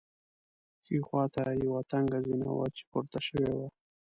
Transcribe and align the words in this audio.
ښي 0.83 0.97
خوا 1.07 1.23
ته 1.33 1.43
یوه 1.65 1.81
تنګه 1.91 2.19
زینه 2.27 2.49
وه 2.57 2.67
چې 2.75 2.83
پورته 2.89 3.19
شوې 3.27 3.51
وه. 3.57 3.67